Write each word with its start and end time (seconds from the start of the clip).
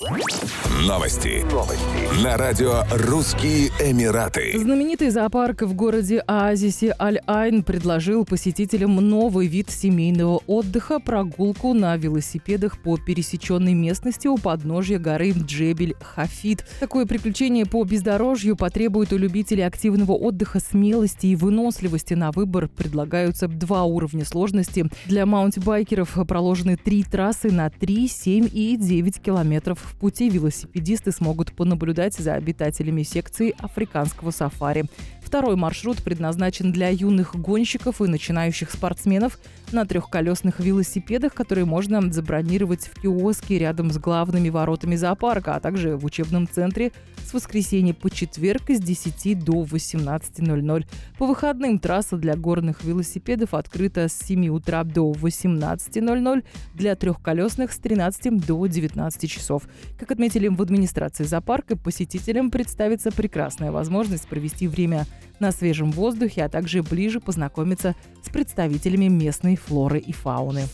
Новости. 0.00 1.44
Новости. 1.52 2.24
На 2.24 2.38
радио 2.38 2.84
«Русские 2.90 3.68
Эмираты». 3.84 4.58
Знаменитый 4.58 5.10
зоопарк 5.10 5.60
в 5.60 5.74
городе 5.74 6.20
Оазисе 6.26 6.96
Аль-Айн 6.98 7.62
предложил 7.62 8.24
посетителям 8.24 8.96
новый 8.96 9.46
вид 9.46 9.68
семейного 9.68 10.40
отдыха– 10.46 11.00
прогулку 11.04 11.74
на 11.74 11.98
велосипедах 11.98 12.80
по 12.80 12.96
пересеченной 12.96 13.74
местности 13.74 14.26
у 14.26 14.38
подножья 14.38 14.98
горы 14.98 15.32
Джебель-Хафид. 15.32 16.64
Такое 16.80 17.04
приключение 17.04 17.66
по 17.66 17.84
бездорожью 17.84 18.56
потребует 18.56 19.12
у 19.12 19.18
любителей 19.18 19.66
активного 19.66 20.12
отдыха 20.12 20.60
смелости 20.60 21.26
и 21.26 21.36
выносливости. 21.36 22.14
На 22.14 22.32
выбор 22.32 22.68
предлагаются 22.68 23.48
два 23.48 23.84
уровня 23.84 24.24
сложности. 24.24 24.86
Для 25.04 25.26
маунтбайкеров 25.26 26.16
проложены 26.26 26.78
три 26.78 27.04
трассы 27.04 27.50
на 27.50 27.68
3, 27.68 28.08
7 28.08 28.48
и 28.50 28.78
9 28.78 29.20
километров 29.20 29.89
в 29.90 29.96
пути 29.96 30.30
велосипедисты 30.30 31.10
смогут 31.10 31.52
понаблюдать 31.52 32.14
за 32.14 32.34
обитателями 32.34 33.02
секции 33.02 33.54
африканского 33.58 34.30
сафари. 34.30 34.84
Второй 35.22 35.56
маршрут 35.56 36.02
предназначен 36.02 36.72
для 36.72 36.88
юных 36.88 37.34
гонщиков 37.36 38.00
и 38.00 38.06
начинающих 38.06 38.70
спортсменов 38.70 39.38
на 39.72 39.84
трехколесных 39.84 40.60
велосипедах, 40.60 41.34
которые 41.34 41.64
можно 41.64 42.12
забронировать 42.12 42.86
в 42.86 43.00
киоске 43.00 43.58
рядом 43.58 43.90
с 43.90 43.98
главными 43.98 44.48
воротами 44.48 44.96
зоопарка, 44.96 45.56
а 45.56 45.60
также 45.60 45.96
в 45.96 46.04
учебном 46.04 46.48
центре 46.48 46.92
с 47.30 47.34
воскресенья 47.34 47.94
по 47.94 48.10
четверг 48.10 48.70
с 48.70 48.80
10 48.80 49.44
до 49.44 49.62
18.00. 49.62 50.86
По 51.16 51.26
выходным 51.26 51.78
трасса 51.78 52.16
для 52.16 52.34
горных 52.34 52.82
велосипедов 52.82 53.54
открыта 53.54 54.08
с 54.08 54.18
7 54.26 54.48
утра 54.48 54.82
до 54.82 55.12
18.00, 55.12 56.44
для 56.74 56.96
трехколесных 56.96 57.72
с 57.72 57.78
13 57.78 58.44
до 58.44 58.66
19 58.66 59.30
часов. 59.30 59.68
Как 59.96 60.10
отметили 60.10 60.48
в 60.48 60.60
администрации 60.60 61.22
зоопарка, 61.22 61.76
посетителям 61.76 62.50
представится 62.50 63.12
прекрасная 63.12 63.70
возможность 63.70 64.26
провести 64.26 64.66
время 64.66 65.06
на 65.38 65.52
свежем 65.52 65.92
воздухе, 65.92 66.44
а 66.44 66.48
также 66.48 66.82
ближе 66.82 67.20
познакомиться 67.20 67.94
с 68.24 68.28
представителями 68.28 69.06
местной 69.06 69.54
флоры 69.54 70.00
и 70.00 70.12
фауны. 70.12 70.64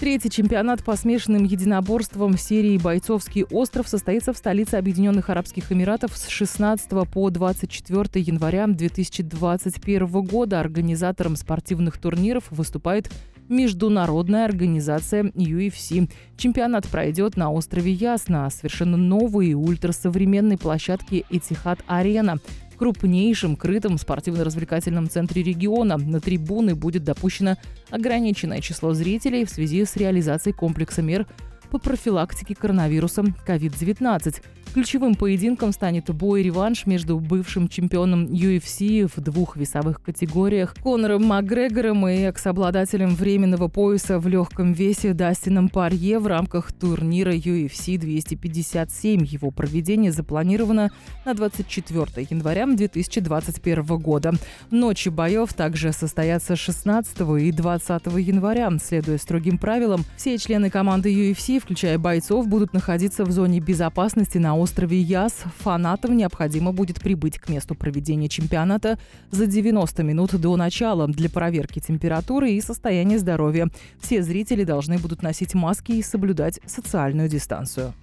Третий 0.00 0.30
чемпионат 0.30 0.82
по 0.82 0.96
смешанным 0.96 1.44
единоборствам 1.44 2.38
серии 2.38 2.78
«Бойцовский 2.78 3.44
остров» 3.44 3.86
состоится 3.86 4.32
в 4.32 4.38
столице 4.38 4.76
Объединенных 4.76 5.28
Арабских 5.28 5.70
Эмиратов 5.70 6.16
с 6.16 6.28
16 6.28 6.88
по 7.12 7.28
24 7.28 8.24
января 8.24 8.66
2021 8.66 10.06
года. 10.22 10.58
Организатором 10.58 11.36
спортивных 11.36 11.98
турниров 11.98 12.44
выступает 12.50 13.12
международная 13.50 14.46
организация 14.46 15.24
UFC. 15.24 16.10
Чемпионат 16.38 16.88
пройдет 16.88 17.36
на 17.36 17.52
острове 17.52 17.92
Ясно, 17.92 18.48
совершенно 18.48 18.96
новой 18.96 19.48
и 19.48 19.54
ультрасовременной 19.54 20.56
площадке 20.56 21.24
Этихад 21.28 21.80
Арена 21.86 22.38
крупнейшем 22.80 23.56
крытом 23.56 23.98
спортивно-развлекательном 23.98 25.10
центре 25.10 25.42
региона. 25.42 25.98
На 25.98 26.18
трибуны 26.18 26.74
будет 26.74 27.04
допущено 27.04 27.58
ограниченное 27.90 28.62
число 28.62 28.94
зрителей 28.94 29.44
в 29.44 29.50
связи 29.50 29.84
с 29.84 29.96
реализацией 29.96 30.54
комплекса 30.54 31.02
мер 31.02 31.26
по 31.70 31.78
профилактике 31.78 32.54
коронавируса 32.54 33.22
COVID-19. 33.46 34.42
Ключевым 34.72 35.16
поединком 35.16 35.72
станет 35.72 36.10
бой-реванш 36.14 36.86
между 36.86 37.18
бывшим 37.18 37.66
чемпионом 37.66 38.26
UFC 38.26 39.10
в 39.12 39.20
двух 39.20 39.56
весовых 39.56 40.00
категориях 40.00 40.76
Конором 40.80 41.24
Макгрегором 41.24 42.06
и 42.06 42.18
экс-обладателем 42.18 43.16
временного 43.16 43.66
пояса 43.66 44.20
в 44.20 44.28
легком 44.28 44.72
весе 44.72 45.12
Дастином 45.12 45.70
Парье 45.70 46.20
в 46.20 46.28
рамках 46.28 46.72
турнира 46.72 47.34
UFC 47.34 47.98
257. 47.98 49.24
Его 49.24 49.50
проведение 49.50 50.12
запланировано 50.12 50.92
на 51.24 51.34
24 51.34 52.28
января 52.30 52.66
2021 52.66 53.84
года. 53.98 54.34
Ночи 54.70 55.08
боев 55.08 55.52
также 55.52 55.92
состоятся 55.92 56.54
16 56.54 57.20
и 57.40 57.50
20 57.50 58.06
января. 58.18 58.70
Следуя 58.80 59.18
строгим 59.18 59.58
правилам, 59.58 60.04
все 60.16 60.38
члены 60.38 60.70
команды 60.70 61.12
UFC, 61.12 61.59
включая 61.60 61.98
бойцов, 61.98 62.48
будут 62.48 62.72
находиться 62.72 63.24
в 63.24 63.30
зоне 63.30 63.60
безопасности 63.60 64.38
на 64.38 64.56
острове 64.56 65.00
Яс 65.00 65.44
фанатам 65.58 66.16
необходимо 66.16 66.72
будет 66.72 67.00
прибыть 67.00 67.38
к 67.38 67.48
месту 67.48 67.74
проведения 67.74 68.28
чемпионата 68.28 68.98
за 69.30 69.46
90 69.46 70.02
минут 70.02 70.34
до 70.34 70.56
начала 70.56 71.06
для 71.06 71.30
проверки 71.30 71.78
температуры 71.78 72.50
и 72.50 72.60
состояния 72.60 73.18
здоровья. 73.18 73.68
Все 74.00 74.22
зрители 74.22 74.64
должны 74.64 74.98
будут 74.98 75.22
носить 75.22 75.54
маски 75.54 75.92
и 75.92 76.02
соблюдать 76.02 76.58
социальную 76.66 77.28
дистанцию. 77.28 77.94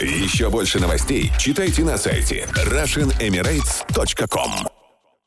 Еще 0.00 0.48
больше 0.50 0.80
новостей 0.80 1.30
читайте 1.38 1.84
на 1.84 1.98
сайте 1.98 2.48
RussianEmirates.com 2.66 4.71